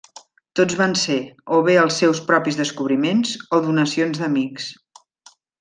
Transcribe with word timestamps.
Tots 0.59 0.77
van 0.79 0.95
ser, 1.01 1.17
o 1.57 1.59
bé 1.67 1.75
els 1.83 1.99
seus 2.03 2.21
propis 2.31 2.57
descobriments 2.63 3.37
o 3.59 3.63
donacions 3.69 4.23
d'amics. 4.23 4.73